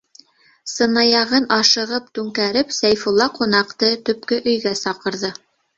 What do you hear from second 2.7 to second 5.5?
Сәйфулла ҡунаҡты төпкө өйгә саҡырҙы.